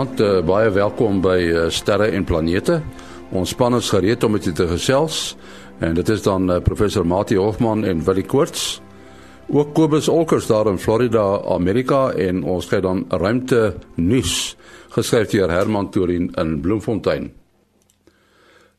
[0.00, 2.78] Goeienaand, uh, baie welkom by uh, Sterre en Planete.
[3.36, 5.18] Ons span is gereed om met julle te gesels
[5.84, 8.80] en dit is dan uh, professor Mati Hofman en Willie Koorts.
[9.52, 14.56] Ook Kobus Olkers daar in Florida, Amerika en ons kyk dan ruimte nuus
[14.96, 17.34] geskryf deur Herman Torin in Bloemfontein.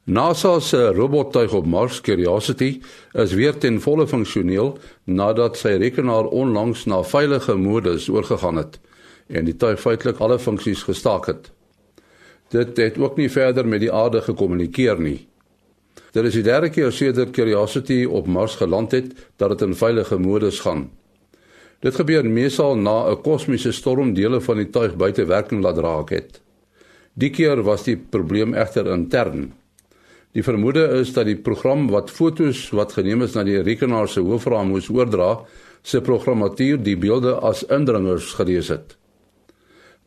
[0.10, 2.80] NASA se robottuig op Mars Curiosity
[3.14, 8.82] is weer ten volle funksioneel nadat sy rekenaar onlangs na veilige modus oorgegaan het
[9.32, 11.52] en die tuig feitelik alle funksies gestaak het.
[12.52, 15.28] Dit het ook nie verder met die aarde gekommunikeer nie.
[16.12, 20.18] Dit is die derde keer sedert Curiosity op Mars geland het dat dit in veilige
[20.20, 20.90] modus gaan.
[21.82, 26.10] Dit gebeur meestal na 'n kosmiese storm dele van die tuig buite werking laat raak
[26.10, 26.42] het.
[27.14, 29.54] Die keer was die probleem egter intern.
[30.32, 34.20] Die vermoede is dat die program wat fotos wat geneem is na die rekenaar se
[34.20, 35.40] hoofraam moes oordra,
[35.82, 39.01] se programmatuur die beelde as indringers gelees het.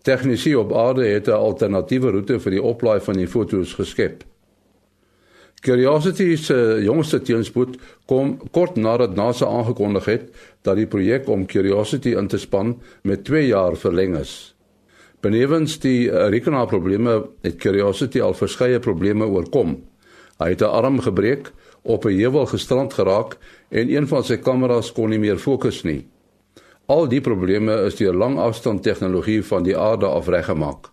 [0.04, 4.24] Tegnisi op aarde het 'n alternatiewe roete vir die oplaai van die foto's geskep.
[5.60, 10.28] Curiosity se jongste teenspoed kom kort nadat NASA aangekondig het
[10.62, 14.54] dat die projek om Curiosity in te span met 2 jaar verleng is.
[15.20, 19.82] Benewens die rekenaarprobleme het Curiosity al verskeie probleme oorkom.
[20.38, 23.36] Hy het 'n arm gebreek, op 'n heuwel gestrand geraak
[23.68, 26.06] en een van sy kameras kon nie meer fokus nie.
[26.86, 30.90] Al die probleme is deur langafstand tegnologie van die aarde af reggemaak.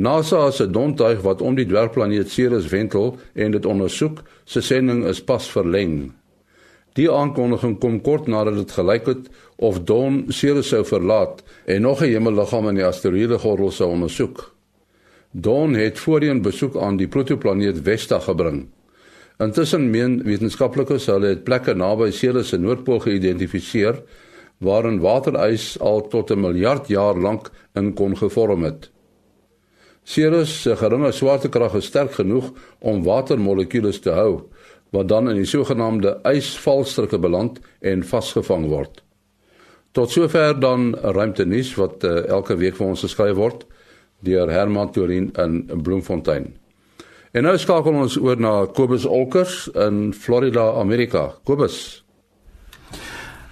[0.00, 5.20] NASA se dontuig wat om die dwergplaneet Ceres wentel en dit ondersoek, se sending is
[5.20, 6.12] pas verleng.
[6.96, 12.00] Die aankondiging kom kort nadat dit gelyk het of Dawn Ceres sou verlaat en nog
[12.00, 14.54] 'n hemelliggaam in die asteroïdegordel sou ondersoek.
[15.30, 18.68] Dawn het voorheen besoek aan die protoplaneet Vesta gebring.
[19.40, 24.02] Intussen meen wetenskaplikes hulle het plekke naby Ceres se noordpool geïdentifiseer
[24.60, 28.90] waarin waterys al tot 'n miljard jaar lank in kon gevorm het.
[30.04, 34.42] Ceres se geringe swaartekrag is sterk genoeg om watermolekules te hou
[34.90, 39.02] wat dan in die sogenaamde ysvalstrukke beland en vasgevang word.
[39.92, 43.66] Tot sover dan ruimte nuus wat uh, elke week vir ons geskryf word
[44.20, 46.59] deur Herman Torin in Bloemfontein.
[47.30, 51.28] En nou skakel ons oor na Kobus Olkers in Florida, Amerika.
[51.46, 52.00] Kobus.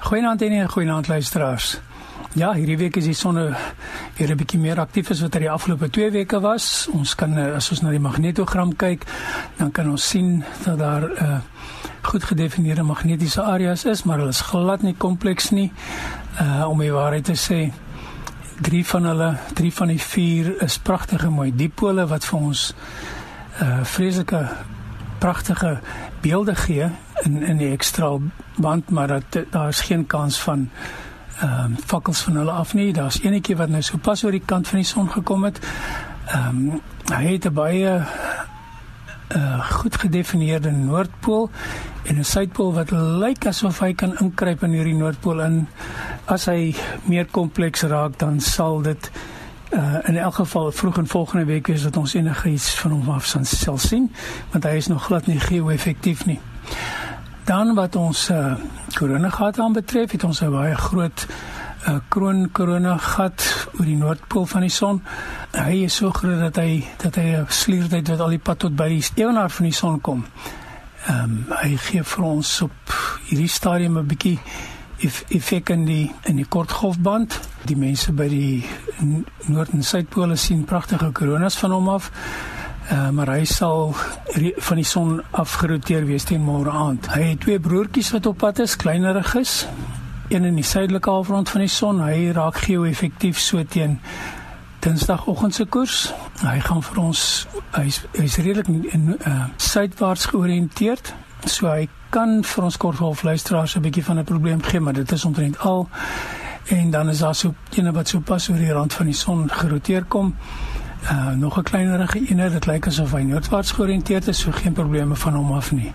[0.03, 1.77] Goeienaand en goeienaand luisteraars.
[2.35, 3.39] Ja, hierdie week is die son
[4.19, 6.89] weer 'n bietjie meer aktief as wat hy die afgelope 2 weke was.
[6.93, 9.07] Ons kan eh, as ons na die magnetogram kyk,
[9.57, 11.41] dan kan ons sien dat daar 'n uh, eh,
[12.03, 15.73] goed gedefinieerde magnetiese areas is, maar hulle is glad nie kompleks nie.
[16.41, 17.73] Uh om die waarheid te sê,
[18.61, 22.75] drie van hulle, drie van die vier is pragtige mooi dipole wat vir ons
[23.63, 24.49] uh vreeslike
[25.19, 25.79] pragtige
[26.21, 26.91] beelde gee
[27.23, 28.17] in in die ekstra
[28.57, 30.71] band maar dat daar is geen kans van
[31.41, 32.93] ehm uh, fakkels van hulle af nie.
[32.93, 35.61] Daar's enetjie wat nou so pas oor die kant van die son gekom het.
[36.27, 36.81] Ehm um,
[37.15, 38.03] hy het 'n baie
[39.37, 41.51] uh goed gedefinieerde noordpool
[42.03, 45.69] en 'n suidpool wat lyk asof hy kan inkruip in hierdie noordpool in.
[46.25, 49.11] As hy meer kompleks raak dan sal dit
[49.73, 53.09] uh, in elk geval vroeg in volgende week is dat ons enige iets van hom
[53.11, 54.13] af sal sien
[54.51, 56.41] want hy is nog glad nie geo-effektief nie.
[57.45, 58.55] Dan wat ons uh,
[58.95, 61.27] korona gat aan betref, het ons 'n baie groot
[61.89, 65.03] uh, kroon korona gat oor die noordpool van die son.
[65.53, 68.77] Hy is so groot dat hy dat hy 'n sliertyd wat al die pad tot
[68.77, 70.25] by die steenaar van die son kom.
[71.07, 72.95] Ehm um, hy gee vir ons op
[73.29, 74.39] hierdie stadium 'n bietjie
[75.29, 77.41] effek in die in die kortgolfband.
[77.67, 78.65] Die mense by die
[79.47, 82.11] noord en suidpole sien pragtige koronas van hom af.
[82.89, 83.93] Uh, maar hy sal
[84.57, 87.11] van die son afgeroteer wees teen môre aand.
[87.13, 89.67] Hy het twee broertjies wat op pad is, kleinerig is.
[90.29, 92.01] Een in die suidelike halfrond van die son.
[92.01, 93.99] Hy raak geo-effektief so teen
[94.79, 96.13] Dinsdagoggend se koers.
[96.41, 97.23] Hy gaan vir ons
[97.75, 101.13] hy's hy's redelik in uh, suidwaarts georiënteerd.
[101.51, 105.13] So hy kan vir ons kortgolf luisteraars 'n bietjie van 'n probleem gee, maar dit
[105.13, 105.89] is omtrent al.
[106.69, 109.47] En dan is daar so ene wat so pas oor die rand van die son
[109.51, 110.35] geroteer kom.
[111.03, 115.17] Uh nog 'n kleinerige ene, dit lyk asof hy noordwaarts georiënteerd is, so geen probleme
[115.17, 115.93] van hom af nie.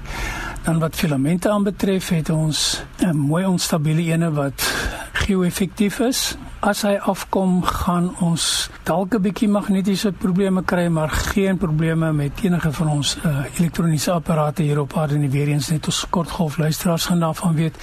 [0.63, 4.73] Dan wat filamente aanbetref, het ons 'n mooi onstabiele ene wat
[5.11, 6.37] geo-effektief is.
[6.63, 12.31] As hy afkom, gaan ons dalk 'n bietjie magnetiese probleme kry, maar geen probleme met
[12.43, 15.29] enige van ons uh, elektroniese apparate hier op aarde nie.
[15.29, 17.75] Weer eens net ons kortgolf luisteraars gaan daarvan weet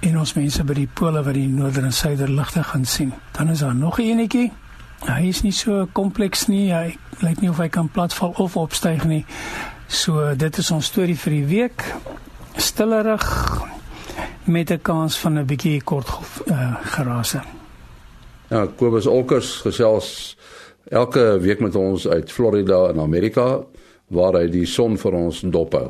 [0.00, 3.12] en ons mense by die pole wat die noorder en suider ligte gaan sien.
[3.32, 4.52] Dan is daar nog 'n enetjie.
[5.04, 6.72] Hy is nie so kompleks nie.
[6.72, 9.26] Hy lyk nie of hy kan platval of opstyg nie.
[9.86, 11.94] So dit is ons storie vir die week.
[12.56, 13.60] Stillerig
[14.44, 16.08] met 'n kans van 'n bietjie kort
[16.46, 17.61] uh, gerase.
[18.52, 20.36] Ja, Kobus Olkers gesels
[20.92, 23.62] elke week met ons uit Florida in Amerika
[24.12, 25.86] waar hy die son vir ons dophou.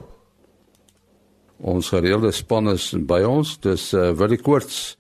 [1.59, 3.57] Ons gereelde span is by ons.
[3.67, 4.93] Dis uh, Willie Koorts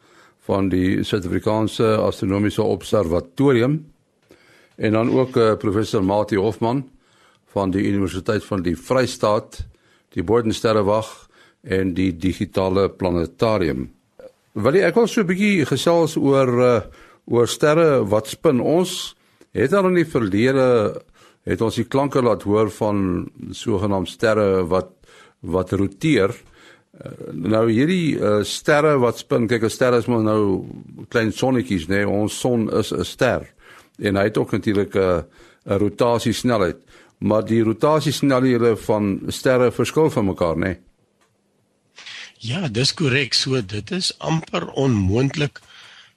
[0.48, 3.78] van die Suid-Afrikaanse Astronomiese Observatorium
[4.82, 6.82] en dan ook uh, professor Mati Hofman
[7.54, 9.60] van die Universiteit van die Vrystaat,
[10.18, 11.14] die Boordensterrewag
[11.62, 13.86] en die digitale planetarium.
[14.58, 16.76] Willie, ek wil so 'n bietjie gesels oor uh,
[17.26, 19.14] oor sterre wat spin ons
[19.52, 20.66] het dan in die verlede
[21.48, 24.94] het ons die klanke laat hoor van sogenaamde sterre wat
[25.42, 30.66] wat roteer uh, nou hierdie uh, sterre wat spin kyk 'n ster is maar nou
[31.08, 33.46] klein sonnetjies nê nee, ons son is 'n ster
[33.98, 35.24] en hy het ook natuurlik 'n
[35.66, 36.78] 'n rotasiesnelheid
[37.18, 40.78] maar die rotasiesnelhede van sterre verskil van mekaar nê nee.
[42.42, 43.36] Ja, dis korrek.
[43.38, 45.60] So dit is amper onmoontlik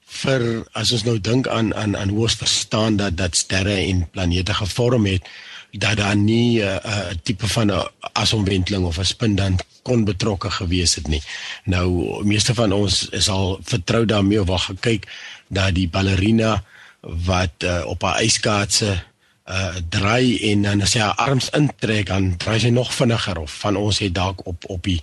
[0.06, 4.10] vir as ons nou dink aan aan aan hoe ons verstaan dat dat sterre en
[4.10, 5.26] planete gevorm het
[5.72, 10.04] dat daar nie 'n uh, uh, tipe van 'n asomwenteling of 'n spin dan kon
[10.04, 11.22] betrokke gewees het nie.
[11.64, 15.08] Nou meeste van ons is al vertrou daarmee of al gekyk
[15.48, 16.64] dat die ballerina
[17.02, 19.04] wat uh, op haar yskaatse
[19.46, 23.52] uh draai en dan as hy haar arms intrek dan draai sy nog vinniger of
[23.62, 25.02] van ons het dalk op op die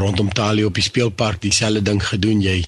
[0.00, 2.64] rondom Talie op die speelpark dieselfde ding gedoen jy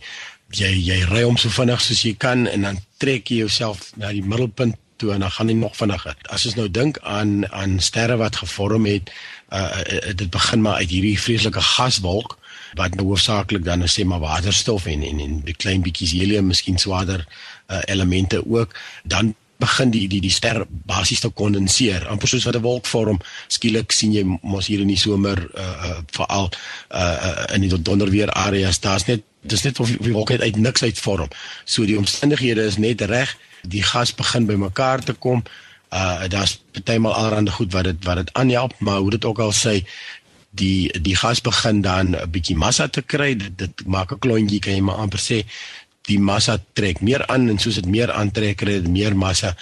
[0.52, 4.12] jy jy ry om so vinnig soos jy kan en dan trek jy jouself na
[4.12, 6.16] die middelpunt toe en dan gaan jy nog vinniger.
[6.30, 9.10] As ons nou dink aan aan sterre wat gevorm het
[9.52, 12.38] uh dit begin maar uit hierdie vreeslike gaswolk
[12.78, 16.46] wat nou hoofsaaklik dan nou sê maar waterstof en en en die klein bietjies helium
[16.50, 17.26] miskien swaarder
[17.70, 18.74] uh, elemente ook
[19.04, 22.08] dan begin die die die ster basies te kondenseer.
[22.10, 23.20] Amper soos wat 'n wolk vorm.
[23.48, 26.50] Skielik sien jy mos hier in die somer uh, uh veral
[26.90, 26.98] uh,
[27.28, 30.98] uh in die donderweer areas daar's net dis net of die wolk uit niks uit
[30.98, 31.28] vorm
[31.64, 33.36] so die omstandighede is net reg.
[33.62, 35.44] Die gas begin bymekaar te kom.
[35.92, 39.52] Uh daar's partymal allerhande goed wat dit wat dit aanhelp maar hoe dit ook al
[39.52, 39.82] sê
[40.54, 43.36] die die gas begin dan 'n bietjie massa te kry.
[43.36, 45.44] Dit, dit maak 'n klontjie kan jy maar amper sê
[46.08, 49.54] die massa trek meer aan en soos dit meer aantrek kry dit meer massa.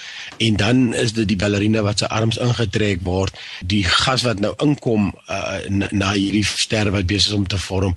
[0.43, 3.37] En dan is dit die ballerina wat se arms ingetrek word.
[3.63, 7.61] Die gas wat nou inkom uh, na, na hierdie ster wat besig is om te
[7.63, 7.95] vorm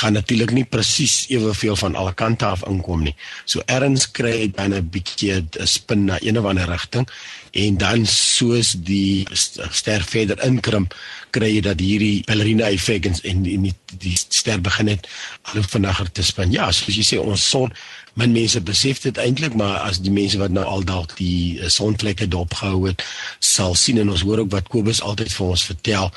[0.00, 3.14] gaan natuurlik nie presies eweveel van alle kante af inkom nie.
[3.44, 7.08] So erns kry dan 'n bietjie 'n spin na een of ander rigting
[7.56, 10.94] en dan soos die ster verder inkrimp
[11.36, 15.08] kry jy dat hierdie ballerina effek en, en die, die ster begin het
[15.48, 16.52] al hoe vinniger te spin.
[16.54, 17.72] Ja, soos jy sê ons son
[18.16, 21.68] min mense besef dit eintlik maar as die mense wat nou al dalk die uh,
[21.72, 23.04] sonvlekke dopgehou het
[23.44, 26.12] sal sien en ons hoor ook wat Kobus altyd vir ons vertel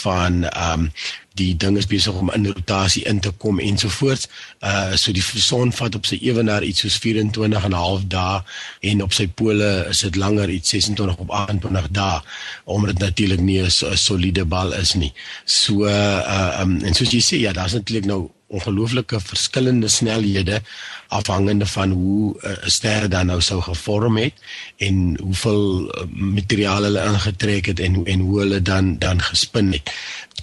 [0.00, 0.90] van ehm um,
[1.38, 4.28] die ding is besig om in rotasie in te kom ensovoorts.
[4.62, 8.42] Uh so die son vat op sy ewenaar iets soos 24 en 'n half dae
[8.90, 12.20] en op sy pole is dit langer iets 26 op 28 dae
[12.64, 15.12] omdat dit natuurlik nie 'n soliede bal is nie.
[15.44, 20.62] So uh um, en soos jy sê ja, daar's natuurlik nou ongelooflike verskillende snelhede
[21.08, 24.32] afhangende van hoe 'n uh, ster dan nou sou gevorm het
[24.76, 29.90] en hoeveel uh, materiaal hulle ingetrek het en en hoe hulle dan dan gespin het.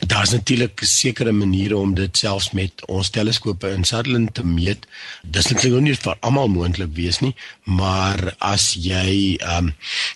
[0.07, 4.87] Daar's natuurlik sekere maniere om dit selfs met ons teleskope in Sutherland te meet.
[5.21, 9.73] Dis nog nie vir almal moontlik wees nie, maar as jy um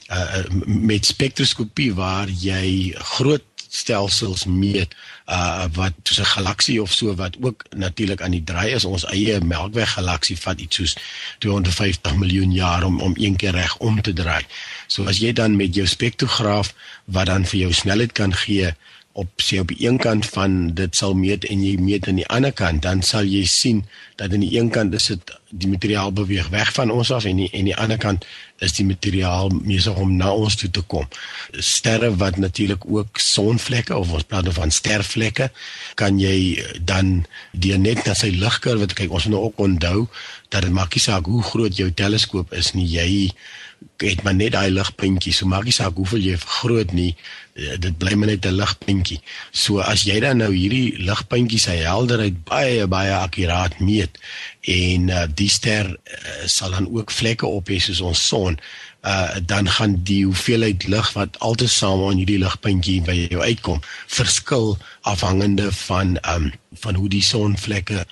[0.09, 7.15] uh, met spektroskopie waar jy groot stelsels meet uh wat so 'n galaksie of so
[7.15, 10.95] wat ook natuurlik aan die draai is ons eie Melkweg galaksie vat iets soos
[11.39, 14.45] 250 miljoen jaar om om een keer reg om te draai.
[14.87, 16.73] So as jy dan met jou spektrograaf
[17.05, 18.75] wat dan vir jou snelheid kan gee
[19.15, 22.27] op sê op die een kant van dit sal meet en jy meet aan die
[22.27, 23.85] ander kant dan sal jy sien
[24.19, 27.39] dat aan die een kant is dit die materiaal beweeg weg van ons af en
[27.39, 28.25] die, en die ander kant
[28.63, 31.07] is die materiaal besig om na ons toe te kom.
[31.59, 35.47] Sterre wat natuurlik ook sonvlekke of ons praat van stervlekke
[35.99, 40.07] kan jy dan die net na sy ligkurwe kyk ons moet nou ook onthou
[40.51, 43.09] dat dit maak nie saak hoe groot jou teleskoop is nie jy
[44.03, 47.13] het maar net daai ligpuntjie so maak nie saak hoeveel jy vergroot nie
[47.55, 49.21] dit bly maar net 'n ligpuntjie.
[49.51, 54.19] So as jy dan nou hierdie ligpuntjie se helderheid baie baie akkuraat meet
[54.61, 58.59] en uh, die ster uh, sal dan ook vlekke op hê soos ons son
[59.05, 64.77] uh, dan gaan die hoeveelheid lig wat altesaam aan hierdie ligpuntjie by jou uitkom verskil
[65.01, 68.05] afhangende van um, van hoe die sonvlekke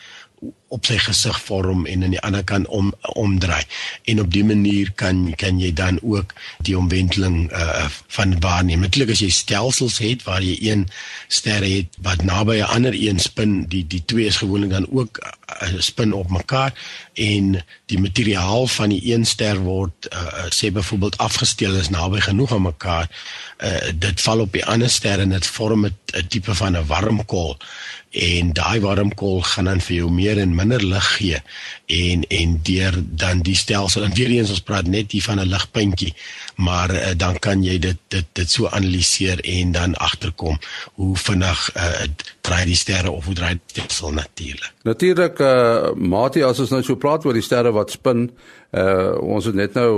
[0.74, 3.62] op sy gesig vorm en aan die ander kant om omdraai.
[4.10, 6.34] En op die manier kan kan jy dan ook
[6.65, 8.82] die omwenteling uh van waarneem.
[8.82, 10.88] Natuurlik as jy stelsels het waar jy een
[11.27, 15.22] ster het wat naby 'n ander een spin, die die twee is gewoonlik dan ook
[15.80, 16.74] spin op mekaar
[17.14, 22.54] en die materiaal van die een ster word uh, sê byvoorbeeld afgesteel is naby genoeg
[22.54, 26.78] aan mekaar uh, dit val op die ander ster en dit vorm 'n tipe van
[26.78, 27.58] 'n warmkol
[28.14, 31.40] en daai warmkol gaan dan vir jou meer en minder lig gee
[31.86, 35.50] en en deur dan die stelsel en weer eens ons praat net hier van 'n
[35.50, 36.14] ligpuntjie
[36.56, 40.60] maar uh, dan kan jy dit dit dit so analiseer en dan agterkom
[40.94, 42.06] hoe vinnig uh,
[42.42, 46.82] draai die sterre of hoe draai die stelsel natuurlik natuurlik uh, Mati as ons nou
[46.86, 49.94] so praat oor die sterre wat spin uh, ons het net nou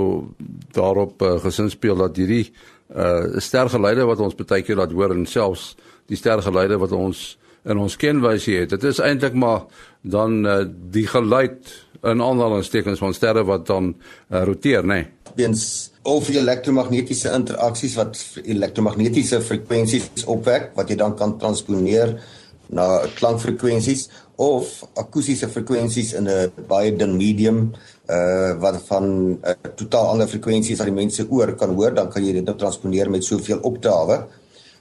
[0.75, 5.25] daarop uh, gesin speel dat hierdie uh, stergeleide wat ons baie keer laat hoor en
[5.30, 5.74] selfs
[6.12, 7.36] die stergeleide wat ons
[7.66, 8.75] in ons kenwysie het.
[8.75, 9.66] Dit is eintlik maar
[10.06, 10.62] dan uh,
[10.94, 11.72] die geluid
[12.06, 15.02] in aanhalingstekens van sterre wat dan uh, roteer, né?
[15.02, 15.34] Nee.
[15.36, 22.14] Weens of die elektromagnetiese interaksies wat elektromagnetiese frekwensies opwek wat jy dan kan transponeer
[22.69, 27.74] na klankfrekwensies of akoestiese frekwensies in 'n baie dun medium
[28.10, 32.10] uh wat van 'n uh, totaal ander frekwensies wat die mense oor kan hoor, dan
[32.10, 34.27] kan jy dit nou transponeer met soveel oktawe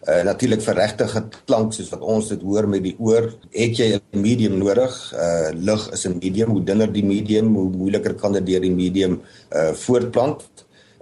[0.09, 1.07] uh, natuurlik vir regte
[1.49, 4.93] klank soos wat ons dit hoor met die oor, het jy 'n medium nodig.
[5.15, 8.75] Uh lig is 'n medium, hoe dunner die medium, hoe moeiliker kan dit deur die
[8.75, 9.21] medium
[9.53, 10.43] uh voortplant.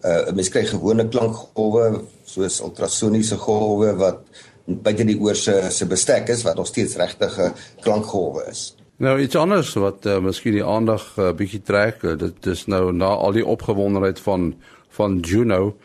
[0.05, 4.19] Uh mens kry gewone klankgolwe soos ultrasoniese golwe wat
[4.65, 8.73] buite die oor se se bestek is wat nog steeds regte klankgolwe is.
[9.03, 12.67] Nou iets anders wat uh, miskien die aandag 'n uh, bietjie trek, uh, dit is
[12.67, 14.55] nou na al die opgewondenheid van
[14.89, 15.77] van Juno.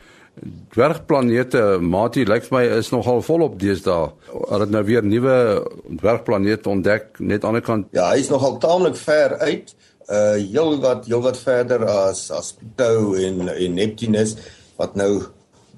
[0.69, 4.11] Dwergplanete Mati lyk my is nogal volop deesdae.
[4.49, 5.65] Hulle het nou weer nuwe
[5.97, 7.87] dwergplanete ontdek net aan die ander kant.
[7.91, 9.73] Ja, hy is nogal taamlik ver uit.
[10.07, 14.35] Uh heel wat heel wat verder as as Pluto en en Neptunus
[14.77, 15.23] wat nou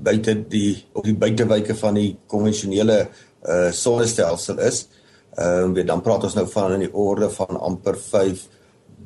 [0.04, 3.02] buite die op die buitewyke van die konvensionele
[3.48, 4.88] uh sonnestelsel is.
[5.38, 8.48] Ehm uh, dan praat ons nou van in die orde van amper 5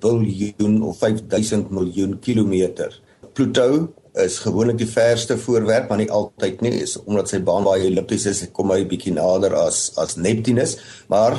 [0.03, 2.93] biljoen of 5000 miljoen kilometer.
[3.33, 7.87] Pluto is gewoonlik die verste voorwerp, maar nie altyd nie, is omdat sy baan baie
[7.87, 10.77] ellipties is, kom hy bietjie nader as as Neptunus,
[11.09, 11.37] maar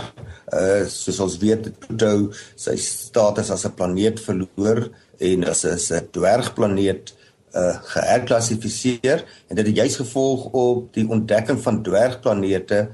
[0.55, 7.15] uh soos ons weet, Pluto sy status as 'n planeet verloor en as 'n dwergplaneet
[7.55, 12.89] uh geherklassifiseer en dit het juis gevolg op die ontdekking van dwergplanete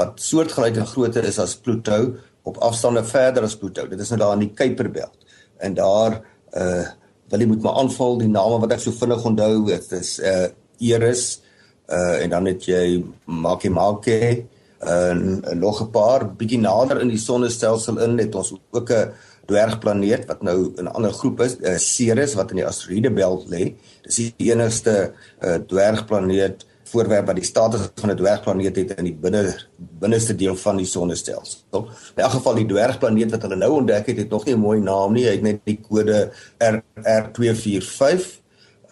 [0.00, 3.84] wat soortgelyk en groter is as Pluto op afstande verder as Pluto.
[3.88, 5.28] Dit is nou daar in die Kuiperbelt.
[5.58, 6.22] En daar
[6.56, 6.86] uh
[7.28, 10.46] wil jy moet maar aanval die name wat ek so vinnig onthou dit is uh
[10.80, 11.24] Eris
[11.92, 14.46] uh en dan het jy Makemake
[14.78, 19.12] en uh, nog 'n paar bietjie nader in die sonnestelsel in het ons ook 'n
[19.48, 23.74] dwergplaneet wat nou in 'n ander groep is uh, Ceres wat in die asteroïdebelt lê
[24.04, 29.14] dis die enigste uh, dwergplaneet voorwerp wat die status van 'n dwergplaneet het in die
[29.14, 29.42] binne
[29.76, 31.88] binneste deel van die sonnestelsel.
[32.16, 34.80] In elk geval die dwergplaneet wat hulle nou ontdek het, het nog nie 'n mooi
[34.80, 35.24] naam nie.
[35.24, 38.40] Hy het net die kode RR245.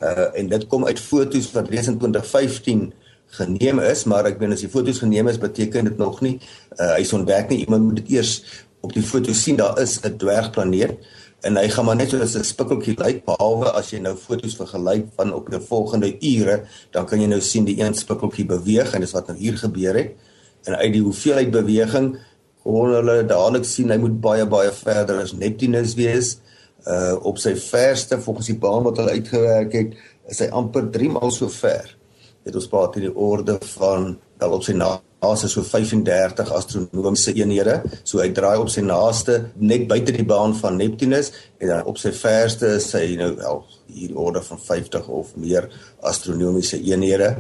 [0.02, 2.92] Uh en dit kom uit foto's wat reeds in 2015
[3.26, 6.40] geneem is, maar ek weet as die foto's geneem is, beteken dit nog nie
[6.80, 7.64] uh hy's ontdek nie.
[7.64, 10.98] Iemand moet dit eers op die foto sien daar is 'n dwergplaneet
[11.46, 15.06] en hy gaan maar net soos 'n spikkeltjie lyk behalwe as jy nou fotos vergelyk
[15.16, 19.00] van op die volgende ure dan kan jy nou sien die een spikkeltjie beweeg en
[19.00, 20.16] dis wat nou hier gebeur het.
[20.64, 22.16] En uit die hoeveelheid beweging
[22.62, 26.38] kon hulle dadelik sien hy moet baie baie verder as Neptunus wees.
[26.86, 29.94] Uh op sy verste volgens die baan wat hulle uitgewerk het
[30.28, 31.96] is hy amper 3 maal so ver.
[32.44, 37.80] Het ons praat in die orde van wel op sy naaste so 35 astronomiese eenhede.
[38.04, 42.00] So hy draai op sy naaste net buite die baan van Neptunus en dan op
[42.00, 43.62] sy verste is hy nou wel
[43.96, 45.70] hier orde van 50 of meer
[46.04, 47.32] astronomiese eenhede.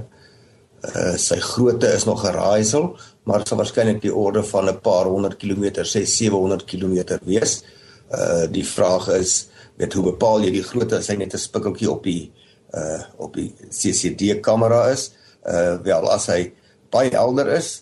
[0.86, 5.06] Uh sy grootte is nog 'n raaisel, maar sal waarskynlik die orde van 'n paar
[5.06, 7.62] honderd kilometer, sê 700 kilometer wees.
[8.10, 11.90] Uh die vraag is, weet hoe bepaal jy die grootte as hy net 'n spikkeltjie
[11.90, 12.32] op die
[12.74, 15.10] uh op die CCD kamera is?
[15.44, 16.52] Uh wel as hy
[16.96, 17.74] baie helder is,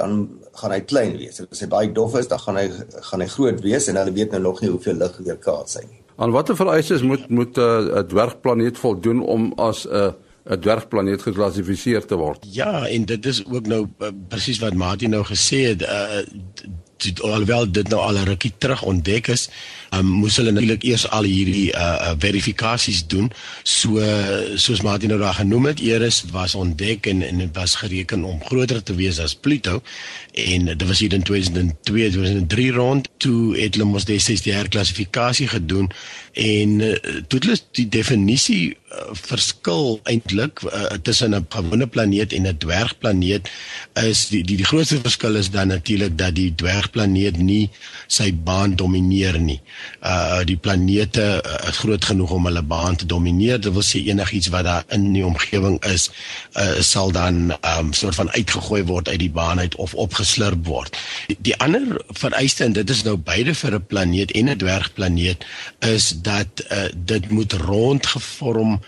[0.00, 0.28] dan
[0.60, 1.40] gaan hy klein wees.
[1.44, 2.68] As hy baie dof is, dan gaan hy
[3.08, 6.00] gaan hy groot wees en hulle weet nou nog nie hoeveel lig weerkaats hy nie.
[6.22, 10.12] Aan watter vereistes moet moet eh, 'n uh, dwergplaneet voldoen om as 'n uh,
[10.44, 12.46] 'n dwergplaneet geklassifiseer te word?
[12.50, 16.22] Ja, en dit is ook nou uh, presies wat Martin nou gesê het, uh,
[17.22, 19.48] alhoewel dit nou al 'n rukkie terug ontdek is,
[19.92, 23.30] um, moes hulle natuurlik eers al hierdie uh, uh, verifikasies doen.
[23.62, 24.00] So
[24.56, 28.82] soos Martin nou daar genoem het, Eris was ontdek en en was gereken om groter
[28.82, 29.82] te wees as Pluto
[30.32, 34.18] en dit was hier in 2002 2003 rond toe het hulle mos die
[34.52, 35.90] herklassifikasie gedoen
[36.32, 36.94] en uh,
[37.28, 38.76] toe hulle die definisie
[39.16, 43.48] verskil eintlik uh, tussen 'n gewone planeet en 'n dwergplaneet
[44.02, 47.70] is die die die grootste verskil is dan natuurlik dat die dwergplaneet nie
[48.06, 49.60] sy baan domineer nie.
[50.02, 53.60] Uh die planete uh, is groot genoeg om hulle baan te domineer.
[53.60, 56.10] Dit wil sê enigiets wat daar in die omgewing is,
[56.58, 60.98] uh sal dan um soort van uitgegooi word uit die baan uit of opgeslurp word.
[61.26, 65.46] Die, die ander vereiste en dit is nou beide vir 'n planeet en 'n dwergplaneet
[65.78, 68.80] is dat uh, dit moet rondgevorm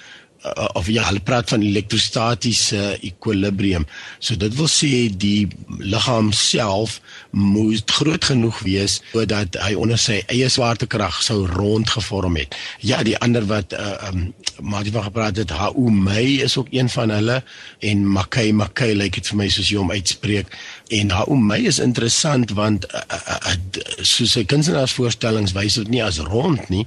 [0.45, 3.87] uh, of ja, hulle praat van elektrostatiese ekwilibrium.
[4.19, 5.49] So dit wil sê die
[5.81, 12.57] liggaam self moet groot genoeg wees sodat hy onder sy eie swaartekrag sou rondgevorm het.
[12.85, 14.33] Ja, die ander wat uh, um
[14.63, 17.41] maar die wat gepraat het, Hau Mei is ook een van hulle
[17.83, 20.53] en Makai Makai lyk like dit vir my soos jy hom uitspreek.
[20.93, 23.53] En Hau Mei is interessant want uh, uh, uh,
[24.05, 26.85] soos sy kunstenaarsvoorstellings wys dit nie as rond nie.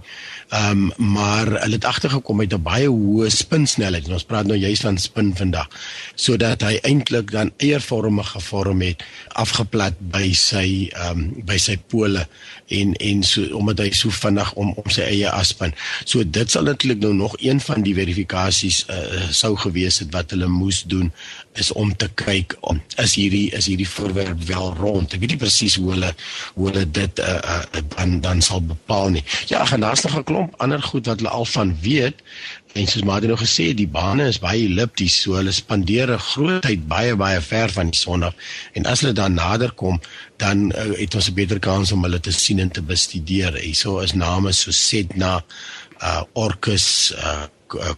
[0.53, 4.05] Ehm um, maar hulle het agtergekom met 'n baie hoë spinsnelheid.
[4.07, 5.67] En ons praat nou juist van spin vandag.
[6.15, 12.27] Sodat hy eintlik dan eiervormig gevorm het, afgeplat by sy ehm um, by sy pole
[12.67, 15.73] en en so omdat hy so vinnig om om sy eie aspan.
[16.05, 20.31] So dit sal natuurlik nou nog een van die verifikasies uh, sou gewees het wat
[20.31, 21.11] hulle moes doen
[21.57, 25.13] is om te kyk om is hierdie is hierdie voorwerp wel rond.
[25.13, 26.11] Ek weet nie presies hoe hulle
[26.55, 29.23] hoe hulle dit uh, uh, dan dan sal bepaal nie.
[29.51, 32.23] Ja, en daar's nog 'n klomp ander goed wat hulle al van weet.
[32.77, 36.19] En soos Martin nou gesê het, die bane is baie ellipties, so hulle spandeer 'n
[36.19, 38.33] groot tyd baie baie ver van die son af.
[38.73, 40.01] En as hulle dan nader kom,
[40.37, 43.57] dan uh, het ons 'n beter kans om hulle te sien en te bestudeer.
[43.57, 45.43] Hierso is name so Sedna,
[46.01, 47.45] uh Orcus, uh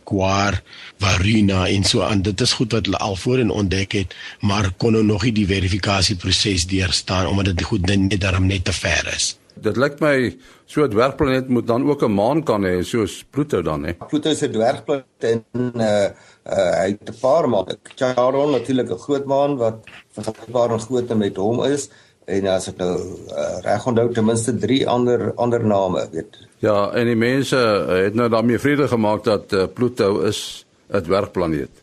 [0.04, 0.62] Quar,
[0.98, 2.22] Varuna en so aan.
[2.22, 5.48] Dit is goed wat hulle al voorheen ontdek het, maar kon nou nog nie die
[5.48, 9.38] verifikasieproses deurstaan omdat dit goed net daarom net te ver is.
[9.60, 13.62] Dit lyk my so 'n dwergplaneet moet dan ook 'n maan kan hê soos Pluto
[13.62, 13.94] dan hè.
[13.94, 15.44] Pluto is 'n dwergplaneet en
[15.76, 16.10] uh
[16.46, 17.66] uh hy het 'n paar maan.
[17.96, 19.78] Charon natuurlik 'n groot maan wat
[20.12, 21.90] vergelykbaar in grootte met hom is
[22.30, 22.94] en as ek nou
[23.34, 26.40] uh, reg onthou ten minste 3 ander ander name weet.
[26.64, 27.58] Ja, en die mense
[27.90, 31.74] het nou daarmee vrede gemaak dat uh, Pluto is 'n dwergplaneet.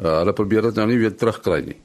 [0.00, 1.78] Uh, hulle probeer dit nou nie weer terugkry nie.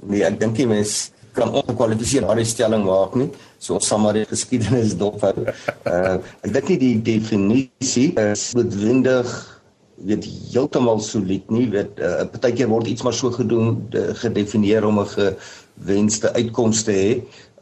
[0.00, 3.30] Nee, ek dink die mense kan ongekwalifiseerd daardie stelling maak nie.
[3.58, 5.34] So ons sal maar die geskiedenis dophou.
[5.86, 9.30] Uh ek dink nie die definisie is noodwendig
[10.00, 11.66] weet heeltemal solied nie.
[11.72, 15.36] Weet uh, partykeer word iets maar so gedoen de, gedefinieer om 'n
[16.32, 17.10] uitkoms te hê.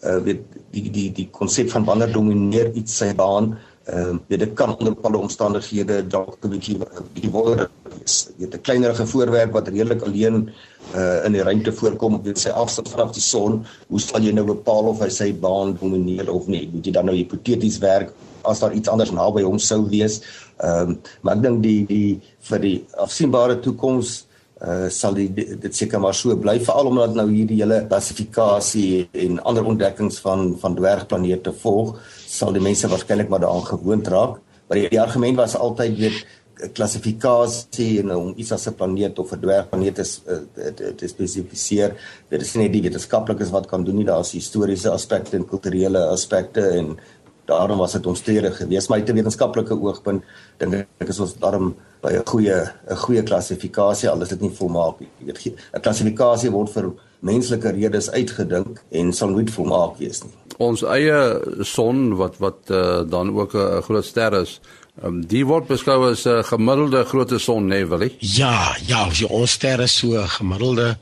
[0.02, 3.56] Uh weet die die die konsep van wanneer domineer iets sy baan.
[3.88, 6.78] Ehm uh, weet dit kan onder bepaalde omstandighede dalk 'n bietjie
[7.12, 7.70] die word
[8.04, 8.28] is.
[8.36, 10.50] Weet 'n kleinerige voorwerp wat redelik alleen
[10.94, 14.44] uh in die ruimte voorkom met sy afstand vanaf die son, hoe sal jy nou
[14.44, 16.68] bepaal of hy sy baan domineer of nie?
[16.72, 20.20] Moet jy dan nou hipoteties werk as daar iets anders naby hom sou wees?
[20.60, 24.27] Ehm um, maar ek dink die die vir die afsienbare toekoms
[24.58, 29.38] uh sal die, dit seker maar so bly veral omdat nou hierdie hele klassifikasie en
[29.46, 31.94] ander ontdekkings van van dwergplanete volg,
[32.26, 34.40] sal die mense waarskynlik maar daaraan gewoond raak.
[34.68, 36.26] Maar die, die argument was altyd weet
[36.74, 41.94] klassifikasie en om iets as 'n planeet of 'n dwergplaneet is eh, te spesifiseer.
[42.28, 46.06] Dit is nie die wetenskaplikes wat kan doen nie, daar is historiese aspekte en kulturele
[46.06, 46.98] aspekte en
[47.46, 50.22] daarom was dit omstrede geweest, maar uit 'n wetenskaplike oogpunt
[50.58, 54.50] dink ek is ons daarom by 'n goeie 'n goeie klassifikasie al is dit nie
[54.50, 55.08] volmaak nie.
[55.20, 60.32] Jy weet 'n klassifikasie word vir menslike redes uitgedink en sal nooit volmaak wees nie.
[60.58, 64.60] Ons eie son wat wat uh, dan ook 'n groot ster is,
[64.98, 68.16] Um, die word beskou as 'n uh, gemiddelde grootte son, nee, wil jy?
[68.18, 70.96] Ja, ja, ons sterre so gemiddelde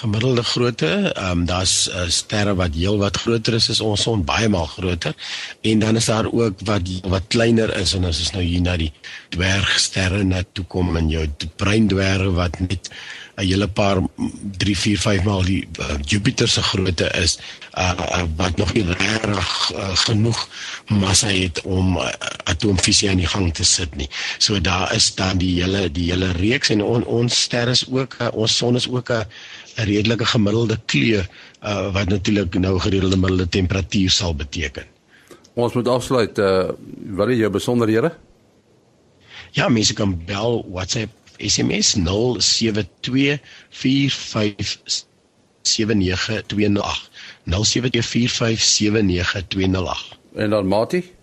[0.00, 4.24] gemiddelde grootte, ehm um, daar's uh, sterre wat heel wat groter is as ons son,
[4.24, 5.14] baie maal groter.
[5.60, 8.76] En dan is daar ook wat wat kleiner is en as ons nou hier na
[8.80, 8.92] die
[9.36, 11.26] dwergsterre net toe kom en jou
[11.60, 12.90] breindwerge wat net
[13.40, 13.98] 'n hele paar
[14.58, 17.38] 3 4 5 maal die uh, Jupiter se grootte is
[17.78, 20.48] uh, uh, wat nog nie reg uh, genoeg
[20.88, 22.08] massa het om uh,
[22.44, 24.08] atoomfisie aan die gang te sit nie.
[24.38, 28.16] So daar is dan die hele die hele reeks en on, ons ster is ook
[28.20, 29.24] uh, ons son is ook 'n
[29.76, 31.28] redelike gemiddelde kleur
[31.62, 34.84] uh, wat natuurlik nou gereelde middelde temperatuur sal beteken.
[35.54, 36.68] Ons moet afsluit uh,
[37.16, 38.12] wat is jou besonderhede?
[39.50, 42.00] Ja, mense kan bel WhatsApp SMS 0724579208.
[47.44, 47.48] 0724579208.
[50.34, 51.18] En dan Mati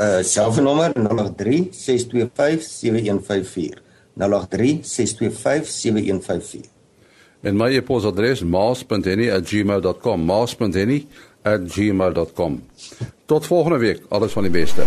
[0.00, 3.82] Uh selfoonnommer 083 625 7154.
[4.16, 6.70] 083 625 7154.
[7.40, 10.24] En my e-posadres maas.henny@gmail.com.
[10.24, 12.68] maas.henny@gmail.com.
[13.24, 14.02] Tot volgende week.
[14.08, 14.82] Alles van die beste.